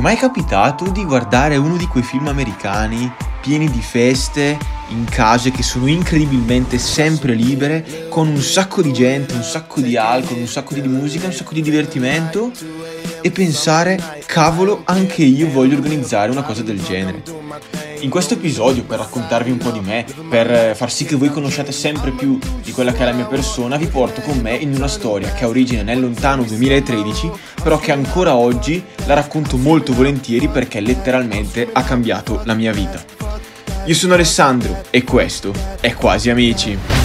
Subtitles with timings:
[0.00, 3.12] è mai capitato di guardare uno di quei film americani
[3.42, 4.56] pieni di feste
[4.88, 9.98] in case che sono incredibilmente sempre libere, con un sacco di gente, un sacco di
[9.98, 12.50] alcol, un sacco di musica, un sacco di divertimento
[13.20, 17.22] e pensare, cavolo, anche io voglio organizzare una cosa del genere.
[18.00, 21.70] In questo episodio, per raccontarvi un po' di me, per far sì che voi conosciate
[21.70, 24.88] sempre più di quella che è la mia persona, vi porto con me in una
[24.88, 27.30] storia che ha origine nel lontano 2013,
[27.62, 33.04] però che ancora oggi la racconto molto volentieri perché letteralmente ha cambiato la mia vita.
[33.84, 36.99] Io sono Alessandro e questo è Quasi Amici.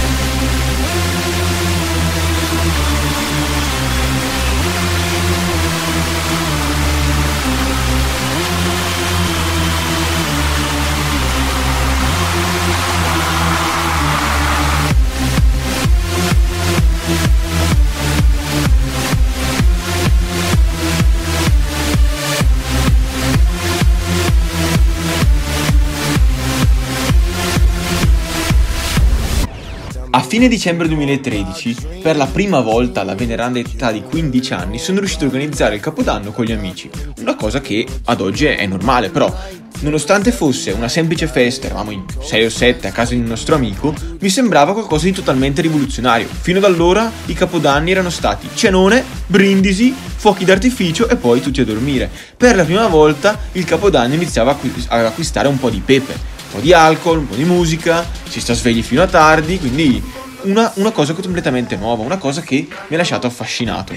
[30.22, 35.26] Fine dicembre 2013, per la prima volta alla veneranda età di 15 anni, sono riuscito
[35.26, 36.90] a organizzare il Capodanno con gli amici.
[37.20, 39.34] Una cosa che ad oggi è normale, però
[39.80, 43.56] Nonostante fosse una semplice festa, eravamo in 6 o 7 a casa di un nostro
[43.56, 46.28] amico, mi sembrava qualcosa di totalmente rivoluzionario.
[46.28, 51.66] Fino ad allora i capodanni erano stati cenone, brindisi, fuochi d'artificio e poi tutti a
[51.66, 52.10] dormire.
[52.38, 56.74] Per la prima volta il capodanno iniziava ad acquistare un po' di pepe, po' di
[56.74, 60.02] alcol, un po' di musica, si sta svegli fino a tardi, quindi
[60.44, 63.94] una, una cosa completamente nuova, una cosa che mi ha lasciato affascinato.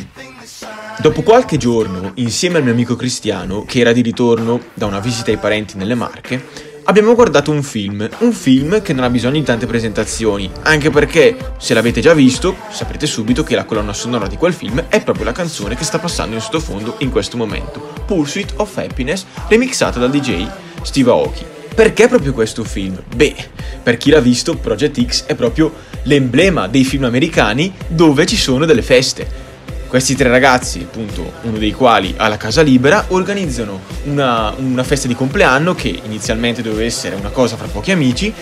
[1.00, 5.30] Dopo qualche giorno, insieme al mio amico Cristiano, che era di ritorno da una visita
[5.30, 9.44] ai parenti nelle Marche, abbiamo guardato un film, un film che non ha bisogno di
[9.44, 14.36] tante presentazioni, anche perché se l'avete già visto saprete subito che la colonna sonora di
[14.36, 18.54] quel film è proprio la canzone che sta passando in sottofondo in questo momento, Pursuit
[18.56, 20.48] of Happiness, remixata dal DJ
[20.82, 21.57] Steve Aoki.
[21.74, 23.00] Perché proprio questo film?
[23.14, 23.34] Beh,
[23.82, 28.64] per chi l'ha visto, Project X è proprio l'emblema dei film americani dove ci sono
[28.64, 29.46] delle feste.
[29.88, 35.08] Questi tre ragazzi, appunto, uno dei quali ha la casa libera, organizzano una, una festa
[35.08, 38.32] di compleanno che inizialmente doveva essere una cosa fra pochi amici,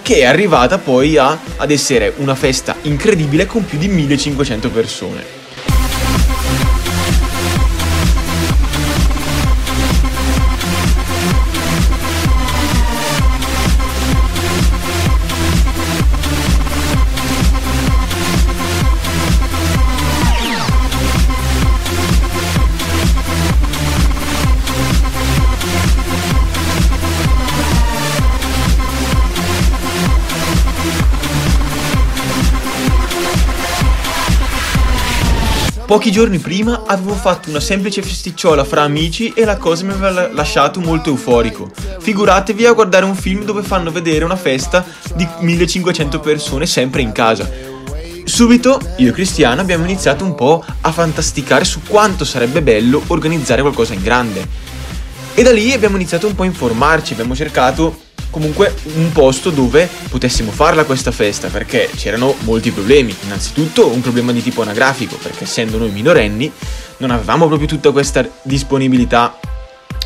[0.00, 5.37] che è arrivata poi a, ad essere una festa incredibile con più di 1500 persone.
[35.88, 40.30] Pochi giorni prima avevo fatto una semplice festicciola fra amici e la cosa mi aveva
[40.30, 41.70] lasciato molto euforico.
[41.98, 44.84] Figuratevi a guardare un film dove fanno vedere una festa
[45.14, 47.50] di 1500 persone sempre in casa.
[48.24, 53.62] Subito io e Cristiano abbiamo iniziato un po' a fantasticare su quanto sarebbe bello organizzare
[53.62, 54.46] qualcosa in grande.
[55.32, 59.88] E da lì abbiamo iniziato un po' a informarci, abbiamo cercato comunque un posto dove
[60.08, 63.14] potessimo farla questa festa perché c'erano molti problemi.
[63.24, 66.50] Innanzitutto un problema di tipo anagrafico perché essendo noi minorenni
[66.98, 69.38] non avevamo proprio tutta questa disponibilità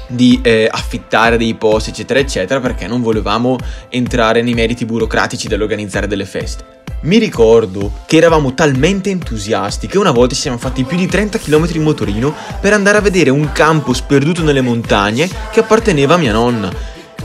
[0.07, 3.57] di eh, affittare dei posti eccetera eccetera perché non volevamo
[3.89, 6.81] entrare nei meriti burocratici dell'organizzare delle feste.
[7.03, 11.39] Mi ricordo che eravamo talmente entusiasti che una volta ci siamo fatti più di 30
[11.39, 16.19] km in motorino per andare a vedere un campo sperduto nelle montagne che apparteneva a
[16.19, 16.73] mia nonna.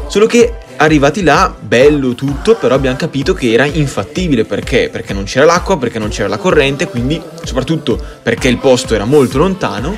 [0.08, 4.90] Solo che Arrivati là, bello tutto, però abbiamo capito che era infattibile perché?
[4.92, 9.04] Perché non c'era l'acqua, perché non c'era la corrente, quindi soprattutto perché il posto era
[9.04, 9.98] molto lontano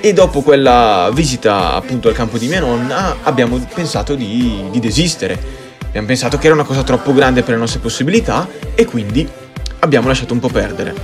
[0.00, 5.38] e dopo quella visita appunto al campo di mia nonna abbiamo pensato di, di desistere.
[5.86, 9.28] Abbiamo pensato che era una cosa troppo grande per le nostre possibilità e quindi
[9.80, 10.94] abbiamo lasciato un po' perdere.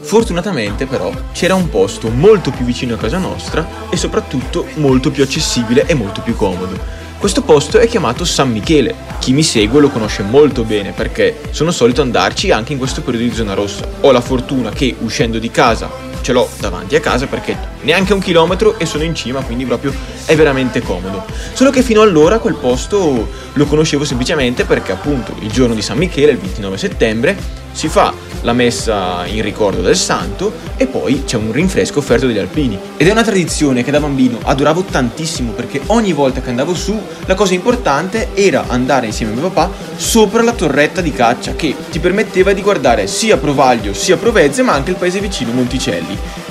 [0.00, 5.24] Fortunatamente però c'era un posto molto più vicino a casa nostra e soprattutto molto più
[5.24, 7.05] accessibile e molto più comodo.
[7.18, 8.94] Questo posto è chiamato San Michele.
[9.18, 13.26] Chi mi segue lo conosce molto bene perché sono solito andarci anche in questo periodo
[13.26, 13.88] di zona rossa.
[14.02, 15.90] Ho la fortuna che uscendo di casa
[16.20, 17.56] ce l'ho davanti a casa perché
[17.86, 19.94] neanche un chilometro e sono in cima, quindi proprio
[20.26, 21.24] è veramente comodo.
[21.52, 25.96] Solo che fino allora quel posto lo conoscevo semplicemente perché appunto il giorno di San
[25.96, 31.36] Michele, il 29 settembre, si fa la messa in ricordo del santo e poi c'è
[31.36, 32.76] un rinfresco offerto dagli alpini.
[32.96, 37.00] Ed è una tradizione che da bambino adoravo tantissimo perché ogni volta che andavo su
[37.26, 41.74] la cosa importante era andare insieme a mio papà sopra la torretta di caccia che
[41.90, 46.45] ti permetteva di guardare sia Provaglio sia Provezze ma anche il paese vicino Monticelli.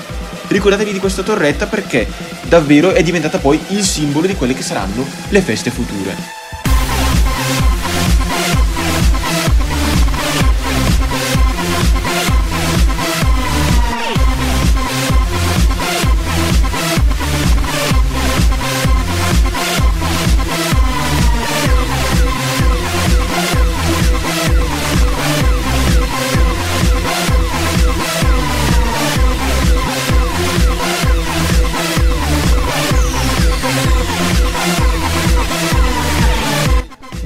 [0.47, 2.07] Ricordatevi di questa torretta perché
[2.43, 6.44] davvero è diventata poi il simbolo di quelle che saranno le feste future.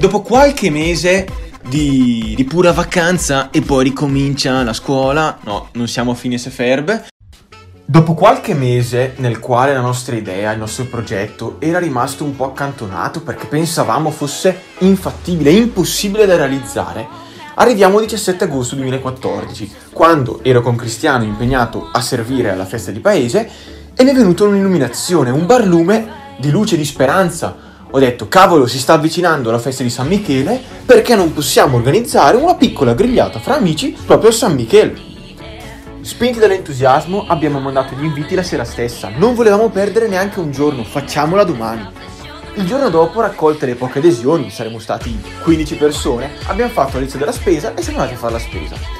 [0.00, 1.28] Dopo qualche mese
[1.68, 7.04] di, di, pura vacanza e poi ricomincia la scuola, no, non siamo a fine Seferb.
[7.84, 12.46] Dopo qualche mese nel quale la nostra idea, il nostro progetto era rimasto un po'
[12.46, 17.06] accantonato perché pensavamo fosse infattibile, impossibile da realizzare,
[17.56, 23.00] arriviamo al 17 agosto 2014, quando ero con Cristiano impegnato a servire alla festa di
[23.00, 23.50] paese
[23.94, 26.08] e mi è venuta un'illuminazione, un barlume
[26.38, 30.06] di luce e di speranza ho detto, cavolo, si sta avvicinando la festa di San
[30.06, 35.08] Michele, perché non possiamo organizzare una piccola grigliata fra amici proprio a San Michele?
[36.00, 40.84] Spinti dall'entusiasmo abbiamo mandato gli inviti la sera stessa, non volevamo perdere neanche un giorno,
[40.84, 41.88] facciamola domani.
[42.54, 47.18] Il giorno dopo, raccolte le poche adesioni, saremmo stati 15 persone, abbiamo fatto la lista
[47.18, 48.99] della spesa e siamo andati a fare la spesa.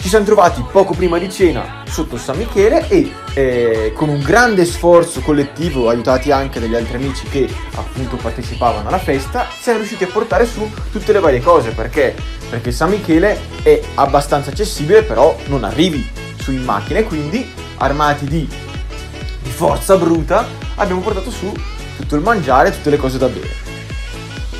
[0.00, 4.64] Ci siamo trovati poco prima di cena sotto San Michele e eh, con un grande
[4.64, 10.06] sforzo collettivo, aiutati anche dagli altri amici che appunto partecipavano alla festa, siamo riusciti a
[10.06, 12.16] portare su tutte le varie cose perché,
[12.48, 16.08] perché San Michele è abbastanza accessibile, però non arrivi
[16.40, 18.48] su in macchina e quindi armati di,
[19.42, 20.46] di forza bruta
[20.76, 21.52] abbiamo portato su
[21.98, 23.69] tutto il mangiare, tutte le cose da bere.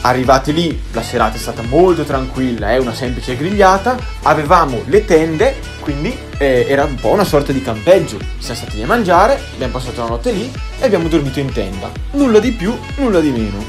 [0.02, 5.56] Arrivati lì, la serata è stata molto tranquilla, è una semplice grigliata, avevamo le tende,
[5.80, 8.18] quindi eh, era un po' una sorta di campeggio.
[8.38, 10.50] Siamo stati lì a mangiare, abbiamo passato la notte lì
[10.80, 11.90] e abbiamo dormito in tenda.
[12.12, 13.62] Nulla di più, nulla di meno.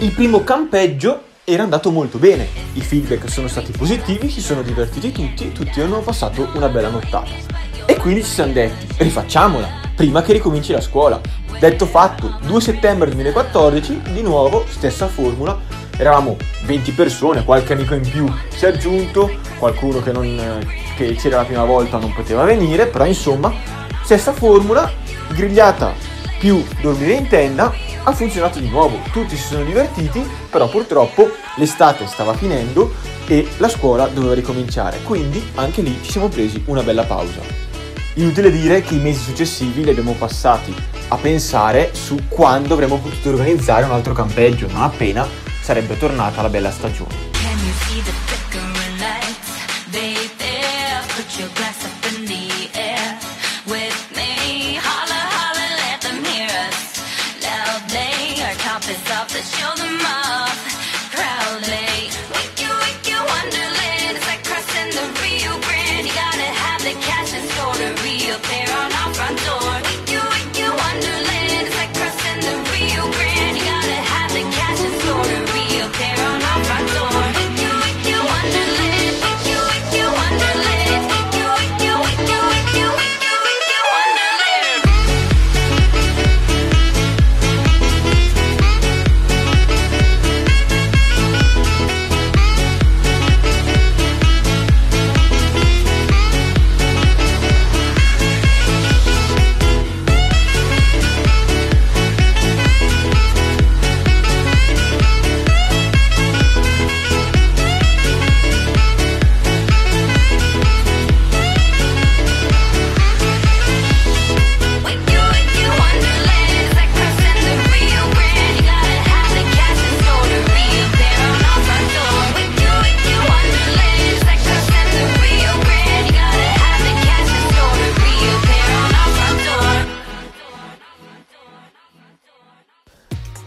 [0.00, 5.10] Il primo campeggio era andato molto bene, i feedback sono stati positivi, si sono divertiti
[5.10, 7.30] tutti, tutti hanno passato una bella nottata.
[7.86, 11.18] E quindi ci siamo detti, rifacciamola, prima che ricominci la scuola.
[11.58, 15.58] Detto fatto, 2 settembre 2014, di nuovo, stessa formula,
[15.96, 20.60] eravamo 20 persone, qualche amico in più si è aggiunto, qualcuno che, non,
[20.96, 23.50] che c'era la prima volta non poteva venire, però insomma,
[24.02, 24.92] stessa formula,
[25.28, 25.94] grigliata
[26.38, 27.72] più dormire in tenda,
[28.02, 32.92] ha funzionato di nuovo, tutti si sono divertiti, però purtroppo l'estate stava finendo
[33.26, 37.65] e la scuola doveva ricominciare, quindi anche lì ci siamo presi una bella pausa.
[38.18, 40.74] Inutile dire che i mesi successivi li abbiamo passati
[41.08, 45.26] a pensare su quando avremmo potuto organizzare un altro campeggio, non appena
[45.60, 47.35] sarebbe tornata la bella stagione.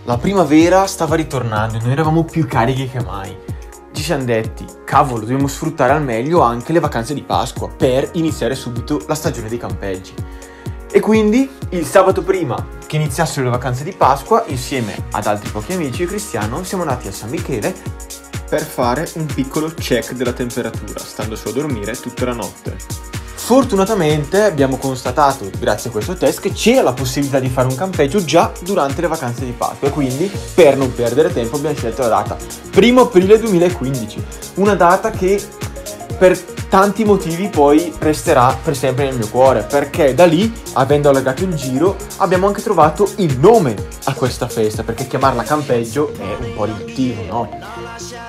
[0.10, 3.38] La primavera stava ritornando e noi eravamo più carichi che mai.
[3.94, 8.56] Ci siamo detti, cavolo, dobbiamo sfruttare al meglio anche le vacanze di Pasqua per iniziare
[8.56, 10.16] subito la stagione dei campeggi.
[10.92, 15.74] E quindi il sabato prima che iniziassero le vacanze di Pasqua, insieme ad altri pochi
[15.74, 17.72] amici e Cristiano, siamo andati a San Michele
[18.50, 22.78] per fare un piccolo check della temperatura, stando su a dormire tutta la notte.
[23.40, 28.24] Fortunatamente abbiamo constatato, grazie a questo test, che c'era la possibilità di fare un campeggio
[28.24, 32.38] già durante le vacanze di Pasqua quindi per non perdere tempo abbiamo scelto la data
[32.76, 34.24] 1 aprile 2015,
[34.56, 35.42] una data che
[36.20, 41.44] per tanti motivi poi resterà per sempre nel mio cuore, perché da lì, avendo allargato
[41.44, 46.54] il giro, abbiamo anche trovato il nome a questa festa, perché chiamarla campeggio è un
[46.56, 47.50] po' riduttivo, no?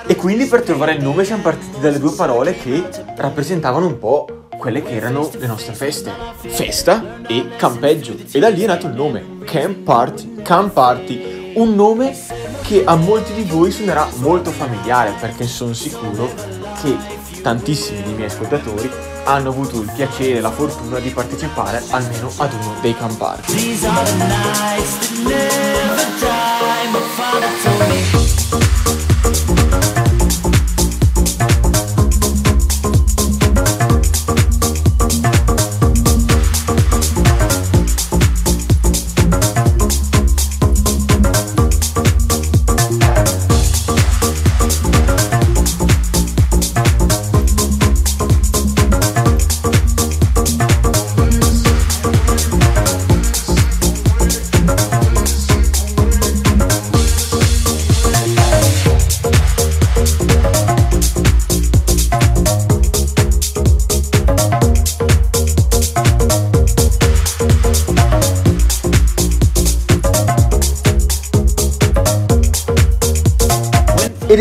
[0.07, 2.83] E quindi per trovare il nome siamo partiti dalle due parole che
[3.15, 6.13] rappresentavano un po' quelle che erano le nostre feste.
[6.45, 8.15] Festa e campeggio.
[8.31, 10.35] E da lì è nato il nome, Camp Party.
[10.43, 12.15] Camp Party, un nome
[12.61, 16.31] che a molti di voi suonerà molto familiare perché sono sicuro
[16.79, 16.95] che
[17.41, 18.87] tantissimi dei miei ascoltatori
[19.23, 23.51] hanno avuto il piacere e la fortuna di partecipare almeno ad uno dei camparti.
[27.81, 27.90] Ed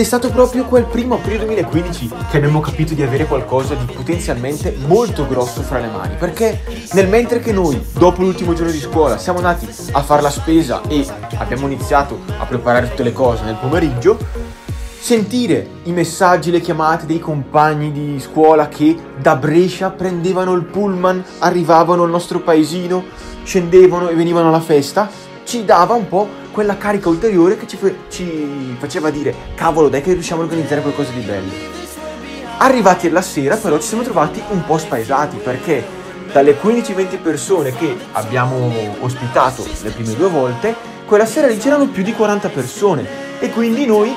[0.00, 4.75] è stato proprio quel primo aprile 2015 che abbiamo capito di avere qualcosa di potenzialmente
[4.87, 6.14] molto grosso fra le mani.
[6.19, 10.30] Perché nel mentre che noi, dopo l'ultimo giorno di scuola, siamo andati a fare la
[10.30, 14.16] spesa e abbiamo iniziato a preparare tutte le cose nel pomeriggio,
[14.99, 21.23] sentire i messaggi, le chiamate dei compagni di scuola che da Brescia prendevano il pullman,
[21.40, 23.04] arrivavano al nostro paesino,
[23.42, 25.11] scendevano e venivano alla festa,
[25.45, 27.78] ci dava un po' quella carica ulteriore che ci,
[28.09, 31.50] ci faceva dire cavolo dai che riusciamo a organizzare qualcosa di bello.
[32.59, 35.99] Arrivati alla sera però ci siamo trovati un po' spaesati perché
[36.33, 40.75] dalle 15-20 persone che abbiamo ospitato le prime due volte,
[41.07, 43.07] quella sera lì c'erano più di 40 persone
[43.40, 44.14] e quindi noi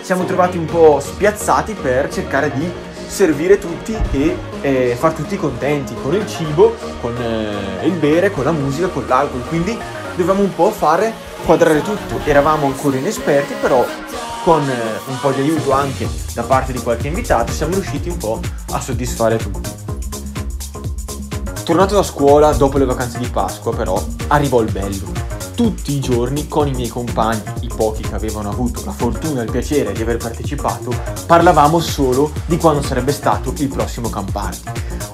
[0.00, 2.68] siamo trovati un po' spiazzati per cercare di
[3.06, 8.44] servire tutti e eh, far tutti contenti con il cibo, con eh, il bere, con
[8.44, 9.42] la musica, con l'alcol.
[9.48, 9.76] Quindi
[10.10, 11.12] dovevamo un po' fare
[11.44, 12.20] quadrare tutto.
[12.24, 13.84] Eravamo ancora inesperti, però
[14.44, 18.16] con eh, un po' di aiuto anche da parte di qualche invitato siamo riusciti un
[18.16, 18.40] po'
[18.70, 19.70] a soddisfare tutti.
[21.64, 25.18] Tornato da scuola dopo le vacanze di Pasqua, però, arrivò il bello.
[25.54, 29.44] Tutti i giorni con i miei compagni, i pochi che avevano avuto la fortuna e
[29.44, 30.90] il piacere di aver partecipato,
[31.26, 34.70] parlavamo solo di quando sarebbe stato il prossimo Camp Party.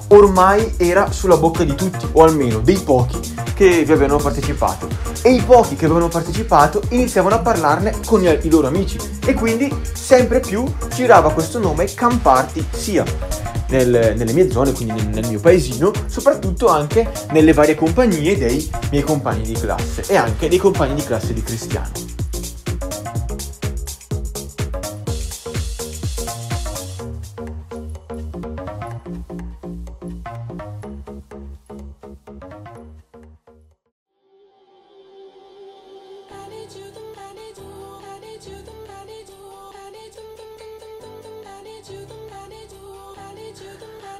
[0.09, 3.19] Ormai era sulla bocca di tutti, o almeno dei pochi
[3.57, 4.87] che vi avevano partecipato.
[5.23, 8.99] E i pochi che avevano partecipato iniziavano a parlarne con i loro amici.
[9.25, 13.03] E quindi sempre più girava questo nome Camp Party sia
[13.69, 18.69] nel, nelle mie zone, quindi nel, nel, mio paesino, soprattutto anche nelle varie compagnie dei
[18.91, 22.16] miei compagni di classe e anche dei compagni di classe di Cristiano.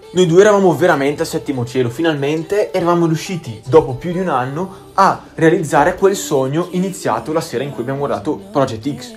[0.10, 4.92] Noi due eravamo veramente al settimo cielo, finalmente eravamo riusciti, dopo più di un anno,
[4.96, 9.16] a realizzare quel sogno iniziato la sera in cui abbiamo guardato Project X.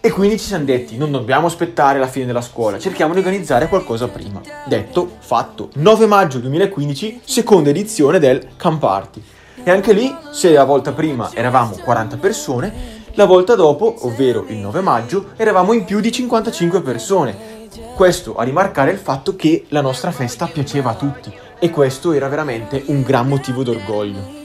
[0.00, 3.68] E quindi ci siamo detti, non dobbiamo aspettare la fine della scuola, cerchiamo di organizzare
[3.68, 4.40] qualcosa prima.
[4.66, 5.70] Detto, fatto.
[5.74, 9.22] 9 maggio 2015, seconda edizione del Camp Party.
[9.64, 14.56] E anche lì, se la volta prima eravamo 40 persone, la volta dopo, ovvero il
[14.56, 17.52] 9 maggio, eravamo in più di 55 persone
[17.94, 22.28] questo a rimarcare il fatto che la nostra festa piaceva a tutti e questo era
[22.28, 24.40] veramente un gran motivo d'orgoglio.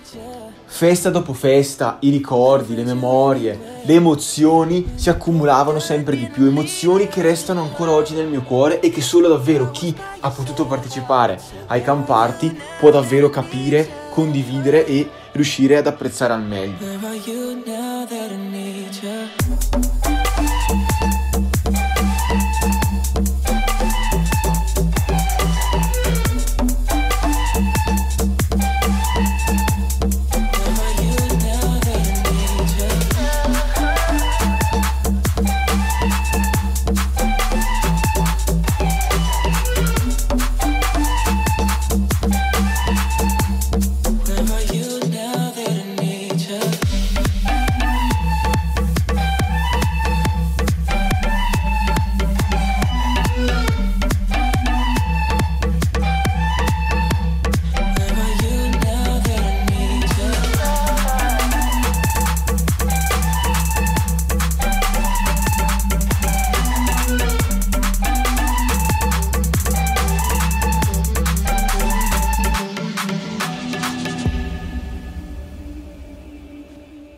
[0.69, 7.07] Festa dopo festa, i ricordi, le memorie, le emozioni si accumulavano sempre di più, emozioni
[7.07, 11.39] che restano ancora oggi nel mio cuore e che solo davvero chi ha potuto partecipare
[11.67, 16.75] ai camp party può davvero capire, condividere e riuscire ad apprezzare al meglio.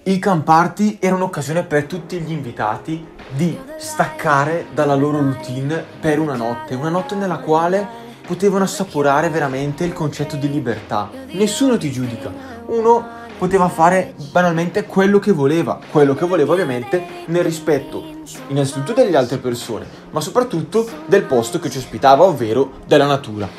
[0.03, 6.19] Il Camp Party era un'occasione per tutti gli invitati di staccare dalla loro routine per
[6.19, 7.85] una notte, una notte nella quale
[8.25, 11.09] potevano assaporare veramente il concetto di libertà.
[11.31, 12.31] Nessuno ti giudica,
[12.67, 13.05] uno
[13.37, 18.03] poteva fare banalmente quello che voleva, quello che voleva ovviamente nel rispetto
[18.47, 23.49] innanzitutto delle altre persone, ma soprattutto del posto che ci ospitava, ovvero della natura.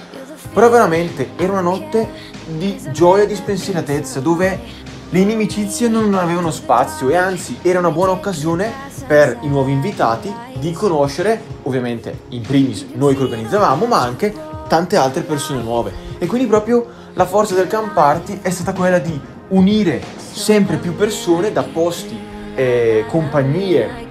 [0.52, 2.08] Però veramente era una notte
[2.46, 7.90] di gioia e di spensieratezza dove le inimicizie non avevano spazio e anzi era una
[7.90, 8.72] buona occasione
[9.08, 14.32] per i nuovi invitati di conoscere, ovviamente in primis noi che organizzavamo, ma anche
[14.68, 15.92] tante altre persone nuove.
[16.16, 20.00] E quindi proprio la forza del Camp Party è stata quella di unire
[20.30, 22.16] sempre più persone da posti,
[22.54, 24.06] eh, compagnie,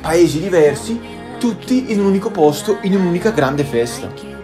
[0.00, 0.98] paesi diversi,
[1.38, 4.37] tutti in un unico posto, in un'unica grande festa.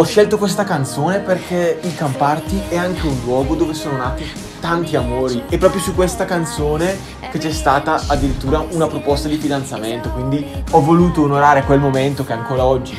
[0.00, 4.24] Ho scelto questa canzone perché il Camparti è anche un luogo dove sono nati
[4.58, 6.96] tanti amori e proprio su questa canzone
[7.30, 12.32] che c'è stata addirittura una proposta di fidanzamento, quindi ho voluto onorare quel momento che
[12.32, 12.96] ancora oggi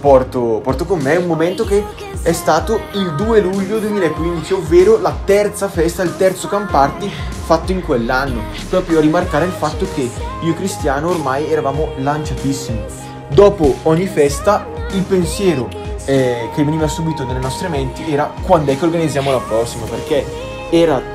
[0.00, 1.84] porto, porto con me, un momento che
[2.22, 7.10] è stato il 2 luglio 2015, ovvero la terza festa, il terzo Camparti
[7.46, 10.08] fatto in quell'anno, proprio a rimarcare il fatto che
[10.40, 12.80] io e Cristiano ormai eravamo lanciatissimi.
[13.28, 18.78] Dopo ogni festa il pensiero eh, che veniva subito nelle nostre menti era quando è
[18.78, 20.24] che organizziamo la prossima, perché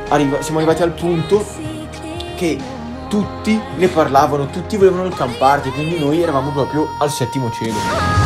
[0.10, 1.46] arriva, siamo arrivati al punto
[2.36, 2.58] che
[3.10, 8.19] tutti ne parlavano, tutti volevano il camparti, quindi noi eravamo proprio al settimo cielo.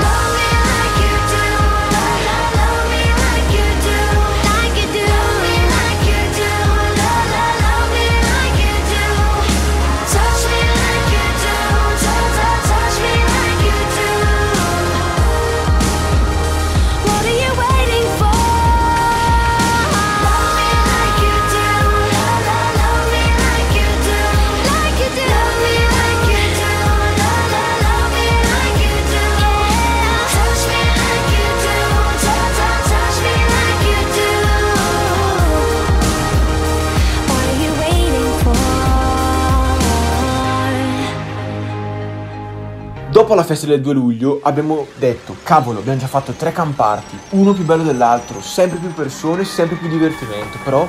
[43.43, 47.51] Dopo la festa del 2 luglio abbiamo detto, cavolo, abbiamo già fatto tre camparti, uno
[47.51, 50.87] più bello dell'altro, sempre più persone, sempre più divertimento, però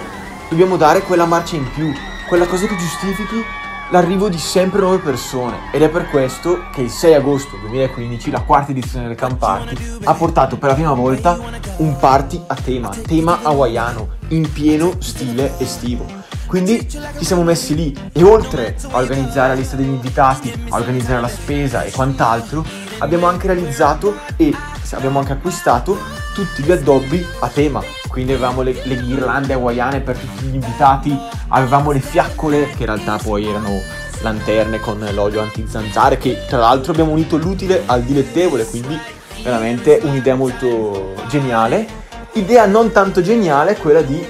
[0.48, 1.92] dobbiamo dare quella marcia in più,
[2.28, 3.42] quella cosa che giustifichi
[3.90, 8.42] l'arrivo di sempre nuove persone ed è per questo che il 6 agosto 2015 la
[8.42, 11.36] quarta edizione del Camp Party ha portato per la prima volta
[11.78, 16.23] un party a tema, tema hawaiano, in pieno stile estivo.
[16.46, 21.20] Quindi ci siamo messi lì e oltre a organizzare la lista degli invitati, a organizzare
[21.20, 22.64] la spesa e quant'altro,
[22.98, 24.54] abbiamo anche realizzato e
[24.92, 25.98] abbiamo anche acquistato
[26.34, 27.82] tutti gli addobbi a tema.
[28.08, 32.86] Quindi avevamo le, le ghirlande hawaiane per tutti gli invitati, avevamo le fiaccole che in
[32.86, 33.80] realtà poi erano
[34.20, 38.98] lanterne con l'olio anti-zanzare che tra l'altro abbiamo unito l'utile al dilettevole, quindi
[39.42, 42.02] veramente un'idea molto geniale.
[42.34, 44.24] Idea non tanto geniale quella di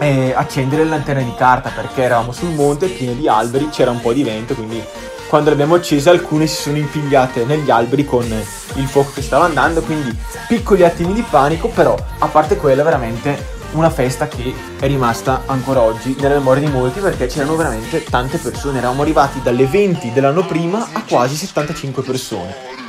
[0.00, 4.00] eh, accendere le lanterne di carta perché eravamo sul monte pieno di alberi, c'era un
[4.00, 4.82] po' di vento, quindi
[5.28, 9.44] quando le abbiamo accese alcune si sono impigliate negli alberi con il fuoco che stava
[9.44, 10.16] andando, quindi
[10.48, 15.82] piccoli attimi di panico, però a parte quello veramente una festa che è rimasta ancora
[15.82, 20.44] oggi nella memoria di molti perché c'erano veramente tante persone, eravamo arrivati dalle 20 dell'anno
[20.44, 22.88] prima a quasi 75 persone.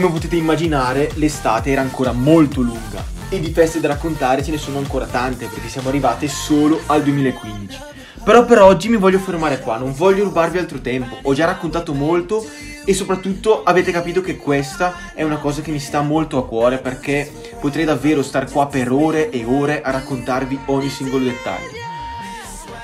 [0.00, 4.56] Come potete immaginare, l'estate era ancora molto lunga e di feste da raccontare ce ne
[4.56, 7.78] sono ancora tante perché siamo arrivate solo al 2015.
[8.22, 11.94] Però per oggi mi voglio fermare qua, non voglio rubarvi altro tempo, ho già raccontato
[11.94, 12.46] molto
[12.84, 16.78] e soprattutto avete capito che questa è una cosa che mi sta molto a cuore
[16.78, 21.77] perché potrei davvero star qua per ore e ore a raccontarvi ogni singolo dettaglio.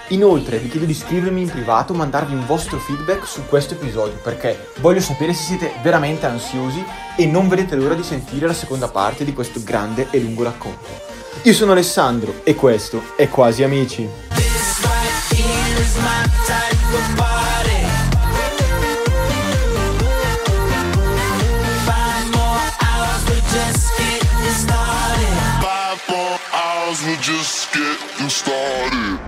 [0.08, 4.68] Inoltre vi chiedo di iscrivermi in privato, mandarvi un vostro feedback su questo episodio perché
[4.80, 6.84] voglio sapere se siete veramente ansiosi
[7.16, 11.12] e non vedete l'ora di sentire la seconda parte di questo grande e lungo racconto.
[11.42, 14.08] Io sono Alessandro e questo è Quasi Amici.